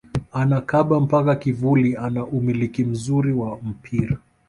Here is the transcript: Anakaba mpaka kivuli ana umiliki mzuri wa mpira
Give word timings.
Anakaba 0.31 0.99
mpaka 0.99 1.35
kivuli 1.35 1.95
ana 1.95 2.25
umiliki 2.25 2.83
mzuri 2.85 3.31
wa 3.33 3.59
mpira 3.63 4.17